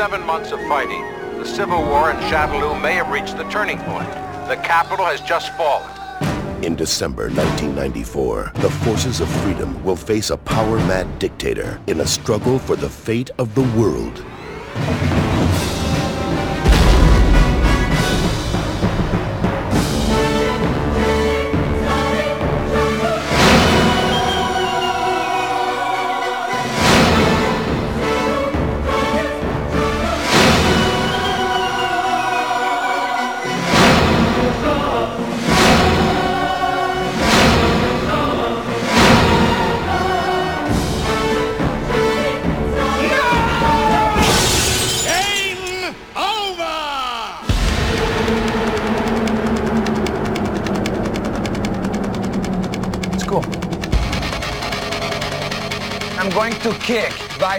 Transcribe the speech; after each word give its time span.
seven 0.00 0.24
months 0.24 0.50
of 0.50 0.58
fighting, 0.62 1.02
the 1.36 1.44
civil 1.44 1.82
war 1.84 2.10
in 2.10 2.16
Shadaloo 2.30 2.80
may 2.80 2.94
have 2.94 3.10
reached 3.10 3.36
the 3.36 3.44
turning 3.50 3.76
point. 3.80 4.10
The 4.48 4.56
capital 4.64 5.04
has 5.04 5.20
just 5.20 5.52
fallen. 5.58 5.90
In 6.64 6.74
December 6.74 7.24
1994, 7.24 8.52
the 8.54 8.70
forces 8.70 9.20
of 9.20 9.28
freedom 9.42 9.84
will 9.84 9.96
face 9.96 10.30
a 10.30 10.38
power-mad 10.38 11.18
dictator 11.18 11.78
in 11.86 12.00
a 12.00 12.06
struggle 12.06 12.58
for 12.58 12.76
the 12.76 12.88
fate 12.88 13.28
of 13.36 13.54
the 13.54 13.60
world. 13.78 14.24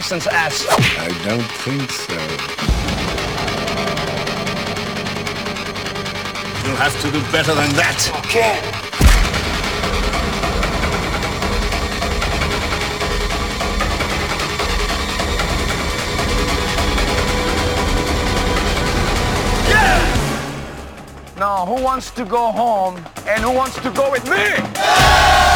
Kick 0.02 0.24
Bison's. 0.24 0.28
I 0.28 1.08
don't 1.24 1.41
think 1.64 1.91
so. 1.91 2.14
You'll 6.66 6.76
have 6.78 6.99
to 7.02 7.12
do 7.12 7.22
better 7.32 7.54
than 7.54 7.72
that. 7.76 8.10
Okay. 8.26 8.62
Now, 21.38 21.66
who 21.66 21.82
wants 21.84 22.12
to 22.12 22.26
go 22.26 22.52
home 22.52 22.97
and 23.26 23.41
who 23.41 23.52
wants 23.52 23.76
to 23.82 23.89
go 23.89 24.12
with 24.12 24.26
me? 24.30 25.51